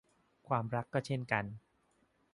[0.47, 1.45] ความรักก็เช่นกัน